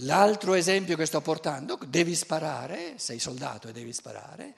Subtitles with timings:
[0.00, 4.54] L'altro esempio che sto portando, devi sparare, sei soldato e devi sparare.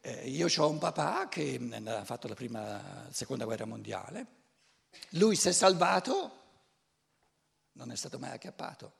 [0.00, 4.26] Eh, io ho un papà che ha fatto la prima, la seconda guerra mondiale,
[5.10, 6.38] lui si è salvato,
[7.72, 8.98] non è stato mai acchiappato.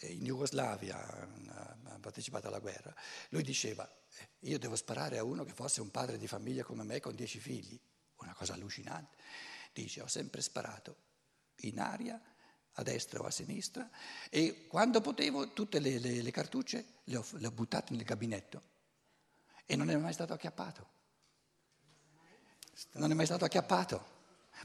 [0.00, 2.94] In Jugoslavia ha partecipato alla guerra.
[3.30, 3.86] Lui diceva,
[4.18, 7.14] eh, io devo sparare a uno che fosse un padre di famiglia come me con
[7.14, 7.78] dieci figli,
[8.16, 9.16] una cosa allucinante.
[9.72, 10.96] Dice, ho sempre sparato
[11.62, 12.20] in aria
[12.78, 13.88] a destra o a sinistra
[14.30, 18.62] e quando potevo tutte le, le, le cartucce le ho, le ho buttate nel gabinetto
[19.66, 20.96] e non è mai stato acchiappato.
[22.92, 24.16] Non è mai stato acchiappato.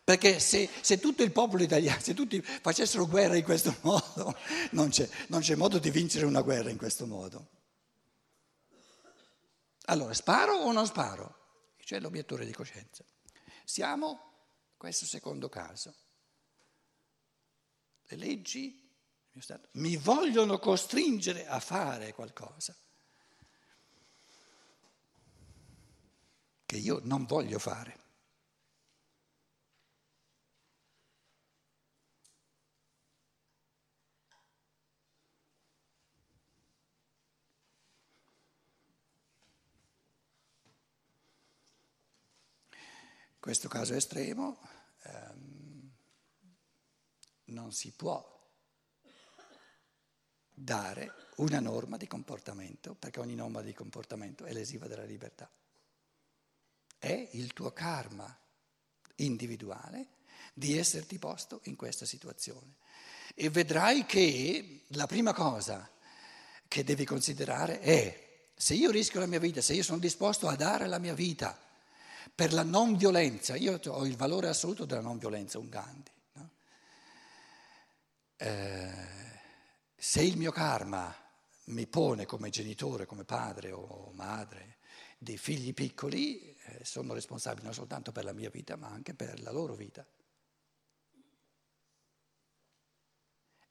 [0.04, 4.38] Perché se, se, tutto il popolo italiano, se tutti facessero guerra in questo modo,
[4.71, 7.49] non c'è, non c'è modo di vincere una guerra in questo modo.
[9.85, 11.41] Allora, sparo o non sparo?
[11.77, 13.04] C'è l'obiettore di coscienza.
[13.66, 14.32] Siamo
[14.77, 15.93] questo secondo caso
[18.07, 18.81] le leggi
[19.71, 22.76] mi vogliono costringere a fare qualcosa
[26.65, 28.01] che io non voglio fare.
[43.43, 44.57] questo caso estremo
[47.46, 48.32] non si può
[50.54, 55.50] dare una norma di comportamento, perché ogni norma di comportamento è lesiva della libertà.
[56.98, 58.38] È il tuo karma
[59.16, 60.08] individuale
[60.54, 62.76] di esserti posto in questa situazione.
[63.35, 65.90] E vedrai che la prima cosa
[66.68, 70.56] che devi considerare è se io rischio la mia vita, se io sono disposto a
[70.56, 71.59] dare la mia vita
[72.34, 76.12] per la non violenza, io ho il valore assoluto della non violenza, un Gandhi
[78.44, 78.91] eh,
[79.96, 81.16] se il mio karma
[81.66, 84.80] mi pone come genitore, come padre o madre
[85.18, 89.41] di figli piccoli, eh, sono responsabile non soltanto per la mia vita, ma anche per
[89.41, 90.06] la loro vita.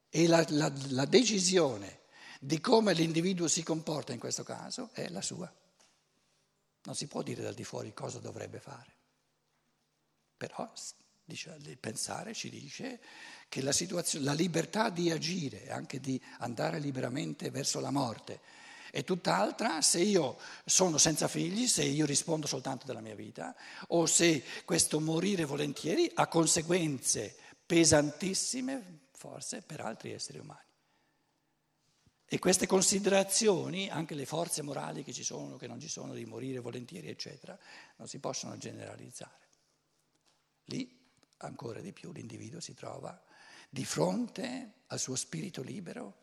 [0.09, 2.01] E la, la, la decisione
[2.39, 5.53] di come l'individuo si comporta in questo caso è la sua.
[6.85, 8.95] Non si può dire dal di fuori cosa dovrebbe fare.
[10.35, 10.71] Però
[11.25, 12.99] dice, il pensare ci dice
[13.47, 13.73] che la,
[14.19, 18.41] la libertà di agire, anche di andare liberamente verso la morte,
[18.91, 23.55] è tutt'altra se io sono senza figli, se io rispondo soltanto della mia vita,
[23.87, 27.35] o se questo morire volentieri ha conseguenze
[27.65, 30.61] pesantissime, forse, per altri esseri umani.
[32.25, 36.25] E queste considerazioni, anche le forze morali che ci sono, che non ci sono, di
[36.25, 37.57] morire volentieri, eccetera,
[37.97, 39.49] non si possono generalizzare.
[40.65, 41.02] Lì
[41.45, 43.21] ancora di più l'individuo si trova
[43.69, 46.21] di fronte al suo spirito libero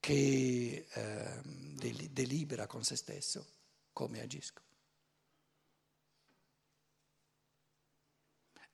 [0.00, 3.46] che eh, delibera con se stesso
[3.92, 4.62] come agisco.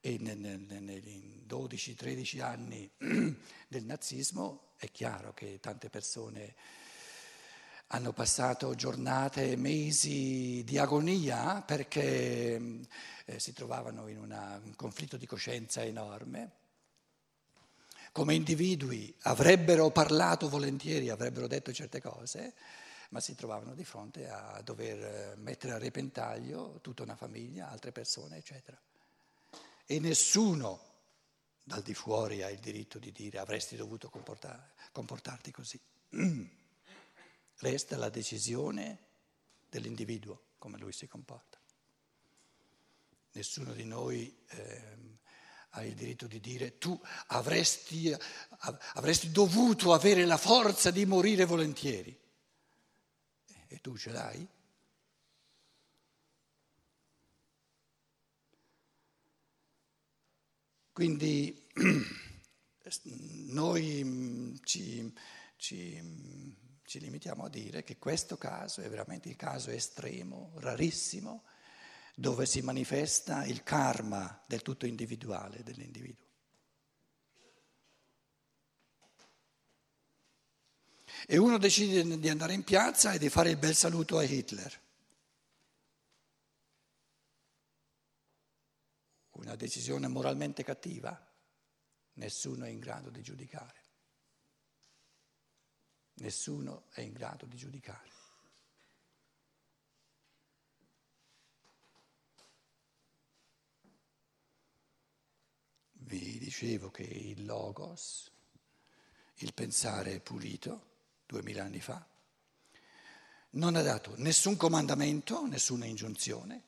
[0.00, 6.54] E nei 12-13 anni del nazismo è chiaro che tante persone
[7.88, 12.80] hanno passato giornate mesi di agonia perché
[13.26, 16.62] eh, si trovavano in una, un conflitto di coscienza enorme.
[18.12, 22.54] Come individui avrebbero parlato volentieri, avrebbero detto certe cose,
[23.10, 28.36] ma si trovavano di fronte a dover mettere a repentaglio tutta una famiglia, altre persone,
[28.36, 28.80] eccetera.
[29.86, 30.92] E nessuno
[31.62, 35.80] dal di fuori ha il diritto di dire avresti dovuto comportarti così.
[37.58, 38.98] Resta la decisione
[39.68, 41.58] dell'individuo come lui si comporta.
[43.32, 44.94] Nessuno di noi eh,
[45.70, 46.98] ha il diritto di dire tu
[47.28, 48.14] avresti,
[48.94, 52.16] avresti dovuto avere la forza di morire volentieri.
[53.66, 54.48] E tu ce l'hai?
[60.92, 61.66] Quindi
[63.50, 65.12] noi mm, ci,
[65.56, 66.00] ci
[66.84, 71.44] ci limitiamo a dire che questo caso è veramente il caso estremo, rarissimo,
[72.14, 76.22] dove si manifesta il karma del tutto individuale dell'individuo.
[81.26, 84.82] E uno decide di andare in piazza e di fare il bel saluto a Hitler.
[89.30, 91.32] Una decisione moralmente cattiva,
[92.14, 93.83] nessuno è in grado di giudicare
[96.14, 98.12] nessuno è in grado di giudicare.
[105.92, 108.30] Vi dicevo che il logos,
[109.36, 110.92] il pensare pulito,
[111.26, 112.06] duemila anni fa,
[113.50, 116.62] non ha dato nessun comandamento, nessuna ingiunzione,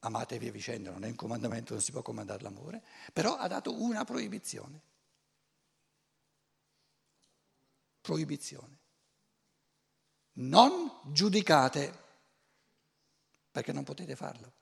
[0.00, 3.80] amatevi a vicenda, non è un comandamento, non si può comandare l'amore, però ha dato
[3.80, 4.92] una proibizione.
[8.04, 8.78] Proibizione.
[10.32, 12.02] Non giudicate,
[13.50, 14.52] perché non potete farlo.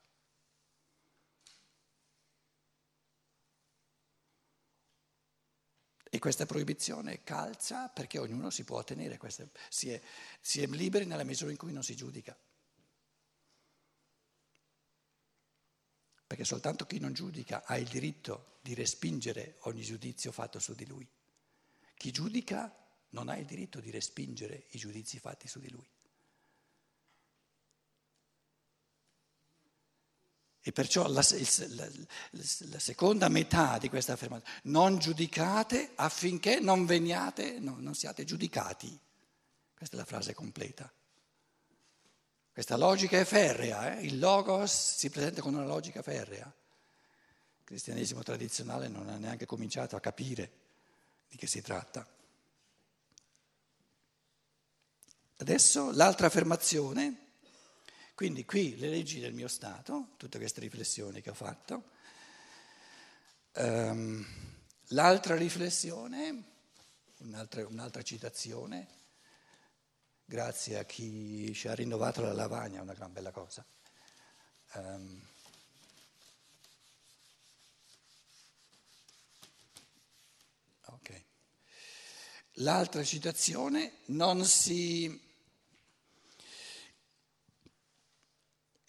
[6.08, 10.00] E questa proibizione calza perché ognuno si può ottenere, queste, si, è,
[10.40, 12.38] si è liberi nella misura in cui non si giudica.
[16.28, 20.86] Perché soltanto chi non giudica ha il diritto di respingere ogni giudizio fatto su di
[20.86, 21.10] lui.
[21.96, 22.81] Chi giudica
[23.12, 25.88] non ha il diritto di respingere i giudizi fatti su di lui.
[30.64, 31.24] E perciò la,
[31.70, 31.88] la,
[32.30, 38.96] la, seconda metà di questa affermazione, non giudicate affinché non veniate, no, non siate giudicati.
[39.74, 40.90] Questa è la frase completa.
[42.52, 44.04] Questa logica è ferrea, eh?
[44.04, 46.44] il logos si presenta con una logica ferrea.
[46.46, 50.52] Il cristianesimo tradizionale non ha neanche cominciato a capire
[51.28, 52.06] di che si tratta.
[55.42, 57.30] Adesso l'altra affermazione
[58.14, 61.90] quindi qui le leggi del mio Stato, tutte queste riflessioni che ho fatto.
[63.54, 64.24] Um,
[64.90, 66.44] l'altra riflessione,
[67.22, 68.86] un'altra, un'altra, citazione,
[70.24, 73.66] grazie a chi ci ha rinnovato la lavagna, una gran bella cosa.
[74.74, 75.30] Um.
[82.56, 85.31] L'altra citazione non si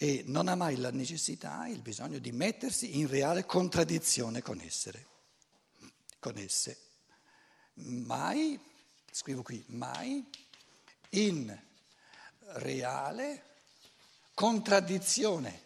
[0.04, 5.08] e non ha mai la necessità, il bisogno di mettersi in reale contraddizione con, essere,
[6.20, 6.78] con esse.
[7.76, 8.60] Mai,
[9.10, 10.30] scrivo qui, mai
[11.12, 11.58] in
[12.56, 13.46] reale
[14.34, 15.62] contraddizione.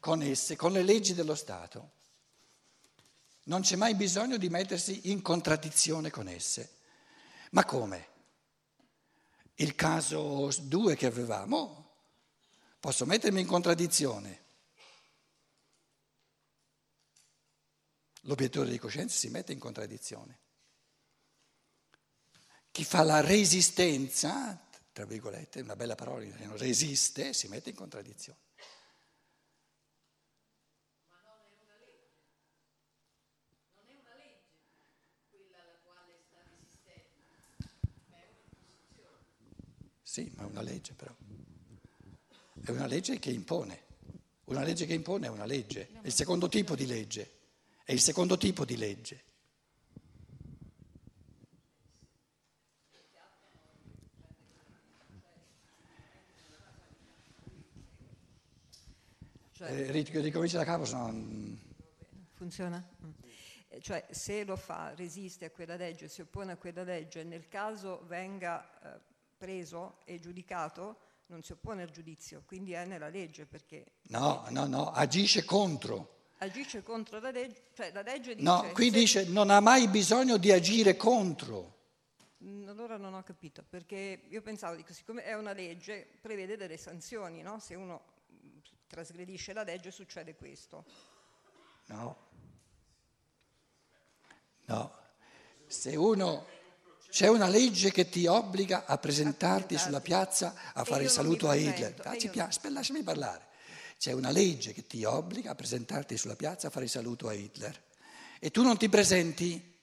[0.00, 1.92] con esse, con le leggi dello Stato.
[3.44, 6.76] Non c'è mai bisogno di mettersi in contraddizione con esse.
[7.52, 8.12] Ma come?
[9.56, 11.84] Il caso 2 che avevamo,
[12.80, 14.42] posso mettermi in contraddizione.
[18.22, 20.40] L'obiettore di coscienza si mette in contraddizione.
[22.70, 24.60] Chi fa la resistenza,
[24.92, 28.38] tra virgolette, una bella parola, resiste, si mette in contraddizione.
[40.14, 41.12] Sì, ma è una legge però.
[42.62, 43.82] È una legge che impone.
[44.44, 45.88] Una legge che impone è una legge.
[46.02, 47.30] È il secondo tipo di legge.
[47.82, 49.24] È il secondo tipo di legge.
[59.50, 61.58] Cioè, eh, ricominci da capo, sono...
[62.34, 62.88] Funziona?
[63.04, 63.10] Mm.
[63.66, 67.48] Eh, cioè, se lo fa, resiste a quella legge, si oppone a quella legge, nel
[67.48, 69.12] caso venga...
[69.44, 70.96] Preso e giudicato
[71.26, 73.96] non si oppone al giudizio, quindi è nella legge perché...
[74.04, 76.30] No, no, no, agisce contro.
[76.38, 78.42] Agisce contro la legge, cioè la legge dice...
[78.42, 81.76] No, qui dice non ha mai bisogno di agire contro.
[82.42, 86.78] Mm, allora non ho capito, perché io pensavo, dico, siccome è una legge, prevede delle
[86.78, 87.58] sanzioni, no?
[87.58, 90.86] Se uno mm, trasgredisce la legge succede questo.
[91.88, 92.16] No.
[94.64, 95.02] No.
[95.66, 96.46] Se uno
[97.14, 101.54] c'è una legge che ti obbliga a presentarti sulla piazza a fare il saluto a
[101.54, 101.94] Hitler.
[102.02, 103.46] Ah, Aspetta, lasciami parlare.
[103.96, 107.32] C'è una legge che ti obbliga a presentarti sulla piazza a fare il saluto a
[107.32, 107.80] Hitler.
[108.40, 109.78] E tu non ti presenti?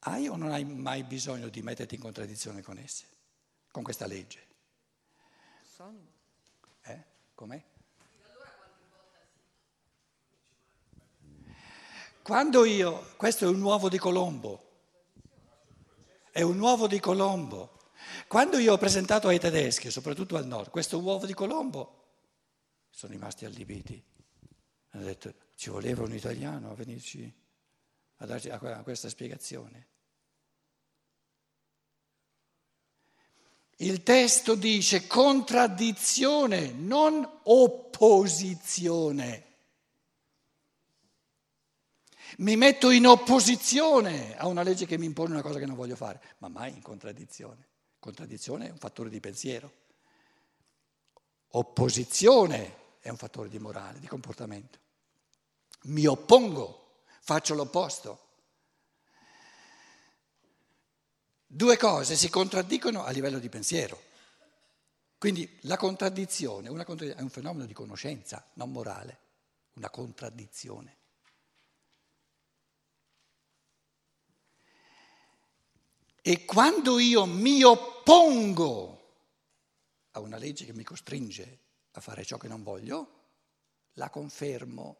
[0.00, 3.04] Hai o non hai mai bisogno di metterti in contraddizione con esse?
[3.70, 4.46] Con questa legge?
[5.76, 6.10] Sogno.
[6.86, 7.04] Eh?
[7.36, 7.62] Com'è?
[12.20, 14.67] Quando io, questo è un uovo di Colombo,
[16.38, 17.90] è un uovo di Colombo.
[18.28, 22.04] Quando io ho presentato ai tedeschi, soprattutto al nord, questo uovo di Colombo,
[22.90, 24.00] sono rimasti allibiti.
[24.90, 27.34] Hanno detto, ci voleva un italiano a venirci
[28.18, 29.88] a darci a questa spiegazione.
[33.78, 38.76] Il testo dice contraddizione, non opposizione
[42.38, 45.96] mi metto in opposizione a una legge che mi impone una cosa che non voglio
[45.96, 47.66] fare, ma mai in contraddizione.
[47.98, 49.72] Contraddizione è un fattore di pensiero.
[51.52, 54.78] Opposizione è un fattore di morale, di comportamento.
[55.84, 58.26] mi oppongo, faccio l'opposto.
[61.46, 64.00] Due cose si contraddicono a livello di pensiero.
[65.16, 69.18] Quindi la contraddizione, contraddizione è un fenomeno di conoscenza, non morale,
[69.74, 70.96] una contraddizione.
[76.28, 79.14] E quando io mi oppongo
[80.10, 81.60] a una legge che mi costringe
[81.92, 83.30] a fare ciò che non voglio,
[83.94, 84.98] la confermo,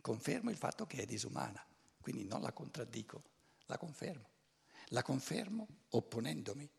[0.00, 1.62] confermo il fatto che è disumana,
[2.00, 3.22] quindi non la contraddico,
[3.66, 4.30] la confermo.
[4.86, 6.70] La confermo opponendomi.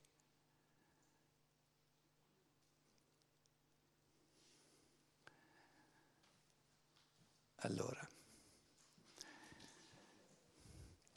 [7.58, 8.10] Allora,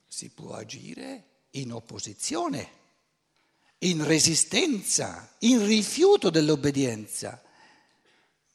[0.06, 2.80] si può agire in opposizione,
[3.78, 7.42] in resistenza, in rifiuto dell'obbedienza,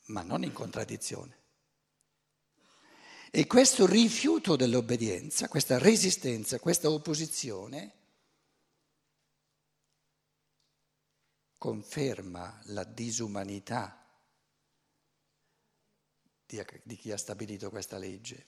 [0.06, 1.36] ma non in contraddizione.
[3.30, 7.94] E questo rifiuto dell'obbedienza, questa resistenza, questa opposizione
[11.58, 14.06] conferma la disumanità
[16.46, 18.46] di chi ha stabilito questa legge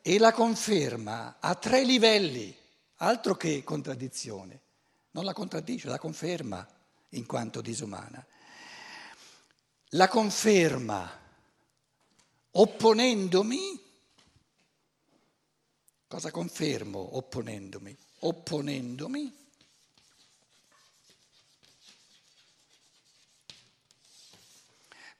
[0.00, 2.56] e la conferma a tre livelli.
[3.02, 4.60] Altro che contraddizione,
[5.10, 6.64] non la contraddice, la conferma
[7.10, 8.24] in quanto disumana.
[9.94, 11.10] La conferma
[12.52, 13.82] opponendomi,
[16.06, 17.96] cosa confermo opponendomi?
[18.20, 19.40] Opponendomi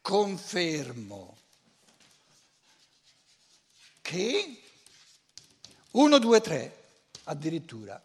[0.03, 1.37] confermo
[4.01, 4.63] che
[5.91, 6.82] 1, 2, 3
[7.25, 8.03] addirittura.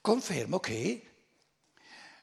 [0.00, 1.10] Confermo che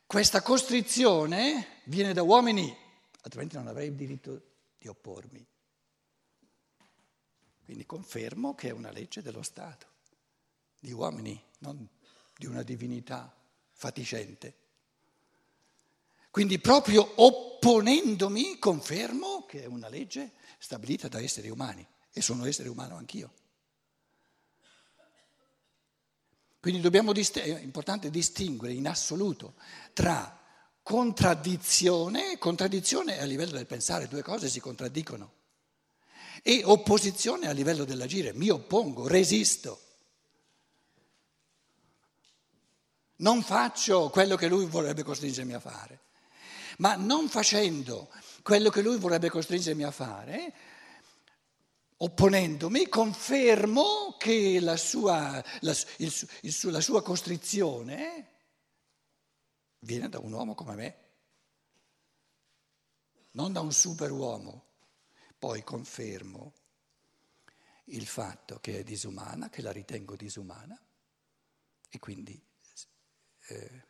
[0.06, 2.76] questa costrizione viene da uomini,
[3.22, 4.42] altrimenti non avrei il diritto
[4.78, 5.46] di oppormi.
[7.66, 9.88] Quindi confermo che è una legge dello Stato,
[10.80, 11.88] di uomini, non
[12.38, 13.36] di una divinità
[13.74, 14.56] fatiscente.
[16.32, 22.70] Quindi proprio opponendomi confermo che è una legge stabilita da esseri umani e sono essere
[22.70, 23.34] umano anch'io.
[26.60, 29.56] Quindi dobbiamo dist- è importante distinguere in assoluto
[29.94, 30.38] tra
[30.82, 35.34] contraddizione, contraddizione a livello del pensare, due cose si contraddicono,
[36.42, 39.82] e opposizione a livello dell'agire, mi oppongo, resisto.
[43.18, 46.02] Non faccio quello che lui vorrebbe costringermi a fare,
[46.78, 48.10] ma non facendo
[48.44, 50.54] quello che lui vorrebbe costringermi a fare,
[51.98, 58.36] opponendomi, confermo che la sua, la, il, il, la sua costrizione
[59.80, 60.98] viene da un uomo come me,
[63.32, 64.66] non da un superuomo.
[65.40, 66.54] Poi confermo
[67.86, 70.80] il fatto che è disumana, che la ritengo disumana
[71.90, 72.44] e quindi
[73.50, 73.86] eh,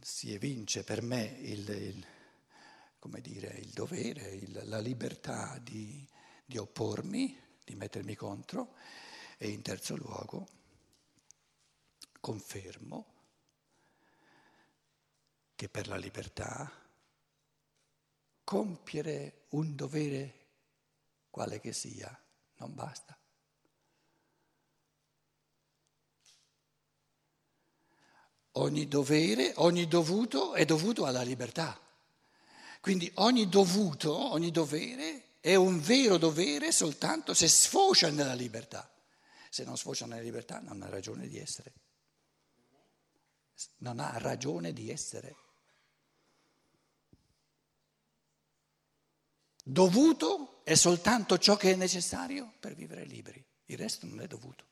[0.00, 2.06] si evince per me il, il,
[3.20, 6.06] dire, il dovere, il, la libertà di
[6.44, 8.74] di oppormi, di mettermi contro
[9.38, 10.46] e in terzo luogo
[12.20, 13.12] confermo
[15.54, 16.70] che per la libertà
[18.44, 20.46] compiere un dovere
[21.30, 22.16] quale che sia
[22.56, 23.18] non basta.
[28.56, 31.80] Ogni dovere, ogni dovuto è dovuto alla libertà.
[32.80, 38.90] Quindi ogni dovuto, ogni dovere è un vero dovere soltanto se sfocia nella libertà.
[39.50, 41.74] Se non sfocia nella libertà non ha ragione di essere.
[43.80, 45.36] Non ha ragione di essere.
[49.62, 54.64] Dovuto è soltanto ciò che è necessario per vivere liberi, il resto non è dovuto.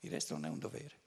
[0.00, 1.03] Il resto non è un dovere.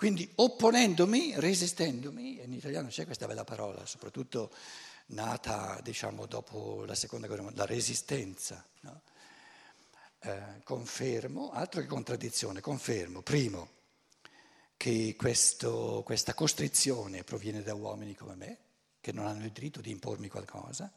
[0.00, 4.50] Quindi opponendomi, resistendomi, in italiano c'è questa bella parola, soprattutto
[5.08, 8.64] nata diciamo, dopo la seconda guerra mondiale, la resistenza.
[8.80, 9.02] No?
[10.20, 13.68] Eh, confermo, altro che contraddizione, confermo, primo,
[14.78, 18.58] che questo, questa costrizione proviene da uomini come me,
[19.02, 20.90] che non hanno il diritto di impormi qualcosa,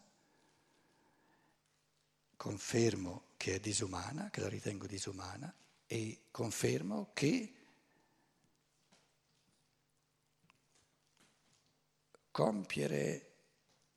[2.38, 5.54] confermo che è disumana, che la ritengo disumana
[5.88, 7.63] e confermo che
[12.34, 13.34] compiere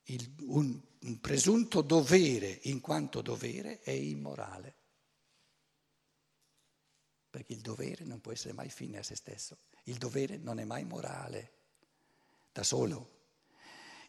[0.04, 4.74] il, un, un presunto dovere in quanto dovere è immorale.
[7.30, 9.56] Perché il dovere non può essere mai fine a se stesso.
[9.84, 11.52] Il dovere non è mai morale
[12.52, 13.14] da solo.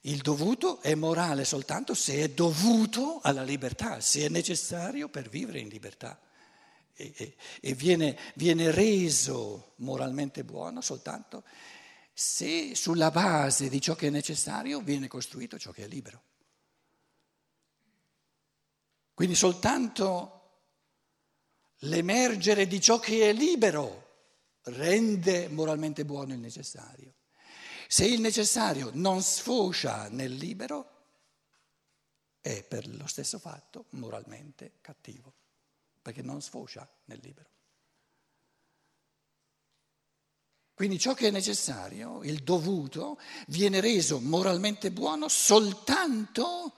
[0.01, 5.59] Il dovuto è morale soltanto se è dovuto alla libertà, se è necessario per vivere
[5.59, 6.19] in libertà.
[6.93, 11.45] E, e, e viene, viene reso moralmente buono soltanto
[12.19, 16.23] se sulla base di ciò che è necessario viene costruito ciò che è libero.
[19.13, 20.61] Quindi soltanto
[21.81, 24.05] l'emergere di ciò che è libero
[24.63, 27.13] rende moralmente buono il necessario.
[27.87, 30.95] Se il necessario non sfocia nel libero,
[32.41, 35.35] è per lo stesso fatto moralmente cattivo,
[36.01, 37.56] perché non sfocia nel libero.
[40.77, 43.17] Quindi ciò che è necessario, il dovuto,
[43.47, 46.73] viene reso moralmente buono soltanto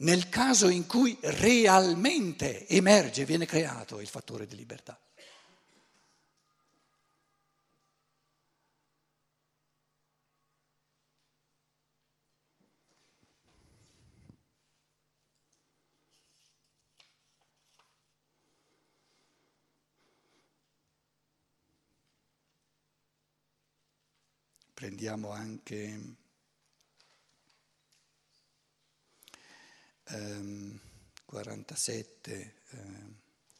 [0.00, 5.00] nel caso in cui realmente emerge, viene creato il fattore di libertà.
[24.88, 26.00] Prendiamo anche
[30.04, 30.80] ehm,
[31.26, 32.78] 47 eh,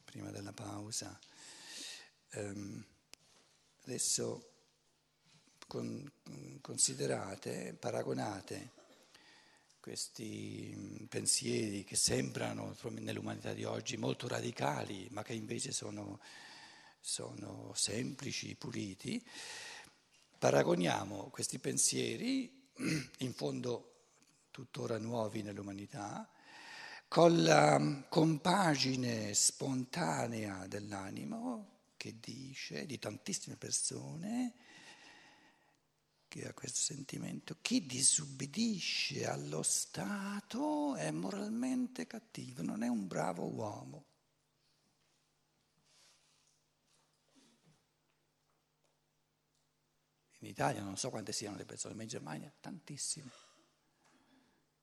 [0.07, 1.19] prima della pausa.
[2.33, 2.83] Um,
[3.83, 4.53] adesso
[5.67, 6.11] con,
[6.63, 8.71] considerate, paragonate
[9.81, 16.21] questi pensieri che sembrano nell'umanità di oggi molto radicali, ma che invece sono,
[17.01, 19.23] sono semplici, puliti.
[20.39, 22.71] Paragoniamo questi pensieri,
[23.19, 23.95] in fondo
[24.53, 26.31] tuttora nuovi nell'umanità,
[27.09, 34.55] con la compagine spontanea dell'animo che dice di tantissime persone
[36.29, 43.45] che ha questo sentimento, chi disubbidisce allo Stato è moralmente cattivo, non è un bravo
[43.45, 44.05] uomo.
[50.39, 53.31] In Italia non so quante siano le persone, ma in Germania tantissime.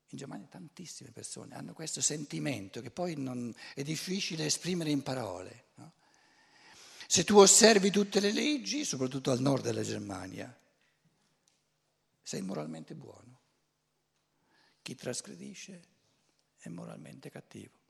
[0.10, 5.66] In Germania tantissime persone hanno questo sentimento che poi non, è difficile esprimere in parole.
[5.76, 5.94] No?
[7.08, 10.54] Se tu osservi tutte le leggi, soprattutto al nord della Germania,
[12.22, 13.40] sei moralmente buono.
[14.82, 15.82] Chi trasgredisce
[16.58, 17.85] è moralmente cattivo.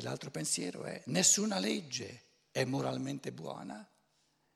[0.00, 3.88] L'altro pensiero è nessuna legge è moralmente buona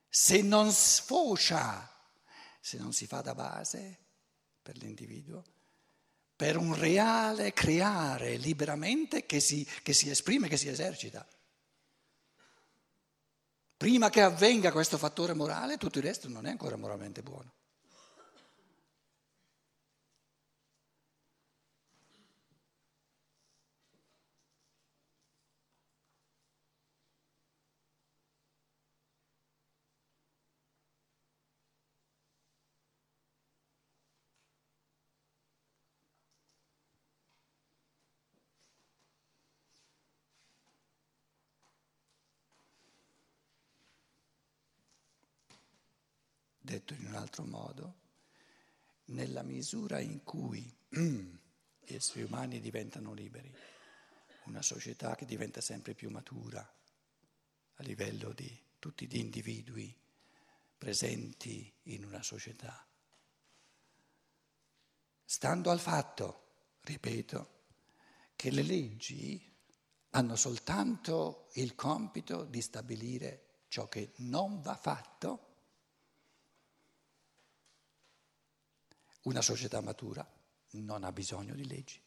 [0.09, 1.90] se non sfocia,
[2.61, 3.98] se non si fa da base
[4.61, 5.42] per l'individuo,
[6.37, 11.26] per un reale creare liberamente che si, che si esprime, che si esercita.
[13.76, 17.52] Prima che avvenga questo fattore morale, tutto il resto non è ancora moralmente buono.
[46.64, 47.96] Detto in un altro modo,
[49.07, 53.53] nella misura in cui gli esseri umani diventano liberi,
[54.44, 59.92] una società che diventa sempre più matura a livello di tutti gli individui
[60.79, 62.87] presenti in una società.
[65.25, 67.64] Stando al fatto, ripeto,
[68.37, 69.53] che le leggi
[70.11, 75.51] hanno soltanto il compito di stabilire ciò che non va fatto
[79.22, 80.26] Una società matura
[80.70, 82.00] non ha bisogno di leggi,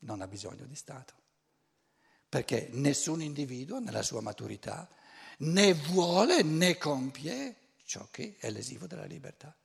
[0.00, 1.14] non ha bisogno di Stato,
[2.28, 4.88] perché nessun individuo nella sua maturità
[5.38, 9.56] né vuole né compie ciò che è lesivo della libertà.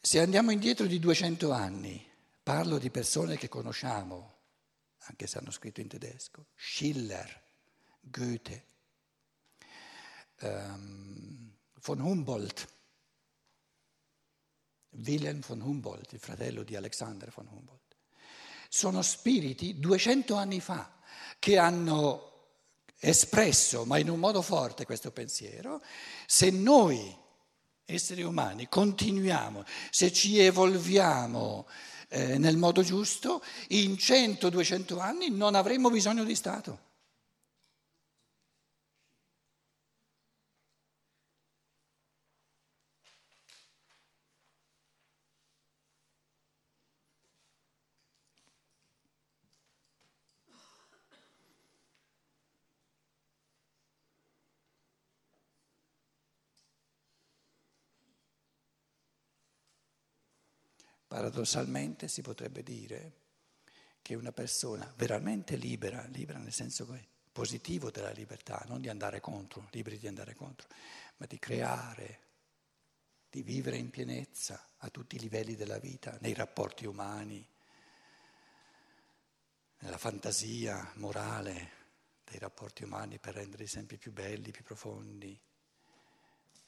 [0.00, 2.08] Se andiamo indietro di 200 anni,
[2.42, 4.34] parlo di persone che conosciamo,
[4.98, 7.42] anche se hanno scritto in tedesco, Schiller,
[8.00, 8.66] Goethe,
[10.42, 12.68] um, von Humboldt,
[15.04, 17.96] Wilhelm von Humboldt, il fratello di Alexander von Humboldt.
[18.68, 20.92] Sono spiriti 200 anni fa
[21.38, 22.32] che hanno
[22.98, 25.82] espresso, ma in un modo forte, questo pensiero.
[26.26, 27.14] Se noi
[27.84, 31.66] esseri umani, continuiamo, se ci evolviamo
[32.08, 36.84] eh, nel modo giusto, in 100-200 anni non avremo bisogno di Stato.
[61.16, 63.12] Paradossalmente si potrebbe dire
[64.02, 66.86] che una persona veramente libera, libera nel senso
[67.32, 70.68] positivo della libertà, non di andare contro, liberi di andare contro,
[71.16, 72.20] ma di creare,
[73.30, 77.48] di vivere in pienezza a tutti i livelli della vita, nei rapporti umani,
[79.78, 81.70] nella fantasia morale
[82.24, 85.40] dei rapporti umani per renderli sempre più belli, più profondi,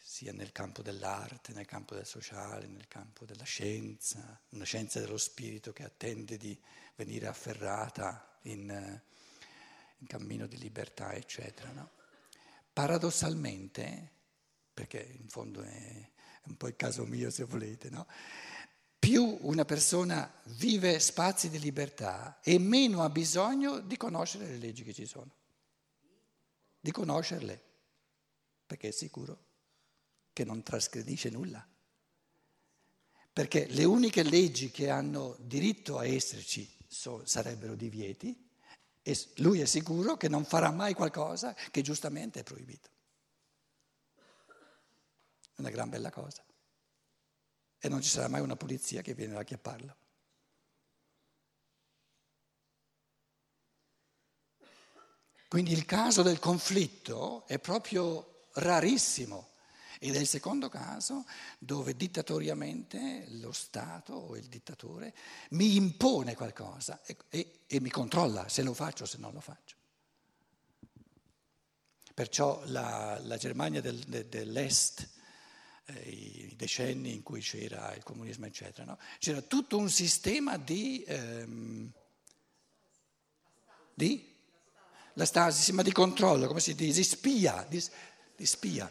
[0.08, 5.18] sia nel campo dell'arte, nel campo del sociale, nel campo della scienza, una scienza dello
[5.18, 6.58] spirito che attende di
[6.96, 8.70] venire afferrata in,
[9.98, 11.72] in cammino di libertà, eccetera.
[11.72, 11.90] No?
[12.72, 14.10] Paradossalmente,
[14.72, 16.10] perché in fondo è
[16.44, 18.06] un po' il caso mio se volete, no?
[18.98, 24.84] più una persona vive spazi di libertà e meno ha bisogno di conoscere le leggi
[24.84, 25.30] che ci sono,
[26.80, 27.62] di conoscerle,
[28.64, 29.47] perché è sicuro
[30.38, 31.66] che non trasgredisce nulla.
[33.32, 38.48] Perché le uniche leggi che hanno diritto a esserci so, sarebbero divieti
[39.02, 42.88] e lui è sicuro che non farà mai qualcosa che giustamente è proibito.
[45.56, 46.44] È una gran bella cosa.
[47.80, 49.96] E non ci sarà mai una polizia che viene a chiapparlo.
[55.48, 59.56] Quindi il caso del conflitto è proprio rarissimo.
[60.00, 61.24] Ed è il secondo caso
[61.58, 65.12] dove dittatoriamente lo Stato o il dittatore
[65.50, 69.40] mi impone qualcosa e, e, e mi controlla se lo faccio o se non lo
[69.40, 69.76] faccio.
[72.14, 75.08] Perciò la, la Germania del, de, dell'Est,
[75.84, 78.98] eh, i decenni in cui c'era il comunismo, eccetera, no?
[79.18, 81.04] c'era tutto un sistema di...
[81.06, 81.92] Ehm,
[83.94, 84.36] di
[85.14, 87.84] la stasi, ma di controllo, come si dice, di spia, di,
[88.36, 88.88] di spia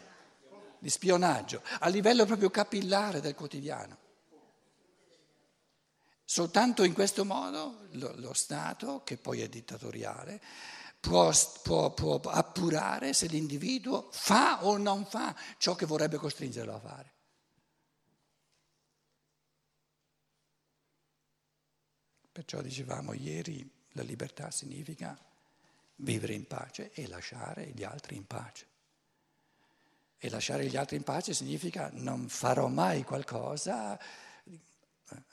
[0.78, 4.06] di spionaggio, a livello proprio capillare del quotidiano.
[6.24, 10.40] Soltanto in questo modo lo, lo Stato, che poi è dittatoriale,
[11.00, 16.78] può, può, può appurare se l'individuo fa o non fa ciò che vorrebbe costringerlo a
[16.78, 17.12] fare.
[22.30, 25.18] Perciò dicevamo ieri, la libertà significa
[25.96, 28.67] vivere in pace e lasciare gli altri in pace.
[30.20, 33.96] E lasciare gli altri in pace significa non farò mai qualcosa,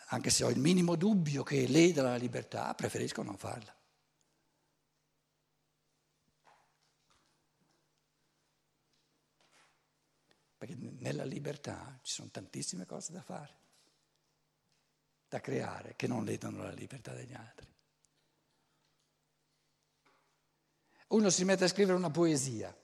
[0.10, 3.76] anche se ho il minimo dubbio che leda la libertà, preferisco non farla.
[10.58, 13.58] Perché nella libertà ci sono tantissime cose da fare,
[15.28, 17.74] da creare, che non ledano la libertà degli altri.
[21.08, 22.76] Uno si mette a scrivere una poesia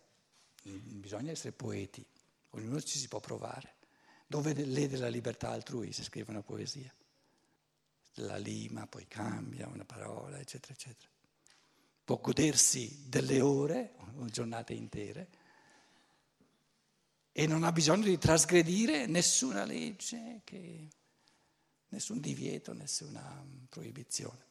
[0.62, 2.06] bisogna essere poeti,
[2.52, 3.76] ognuno ci si può provare.
[4.28, 6.94] Dove lede la libertà altrui se scrive una poesia?
[8.16, 11.10] La lima, poi cambia una parola, eccetera, eccetera.
[12.04, 15.30] Può godersi delle ore, o giornate intere,
[17.32, 20.88] e non ha bisogno di trasgredire nessuna legge, che,
[21.90, 24.50] nessun divieto, nessuna proibizione.